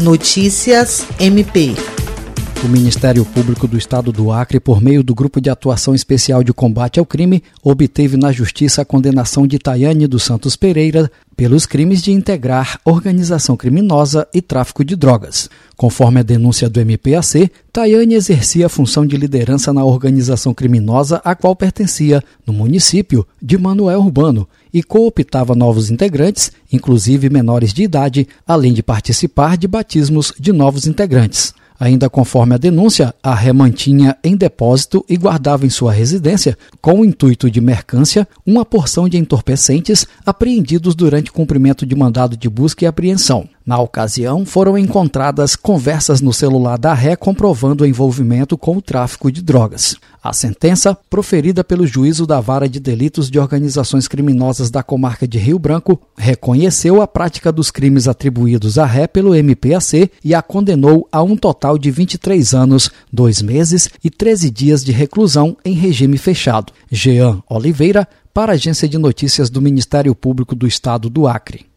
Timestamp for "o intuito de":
37.00-37.58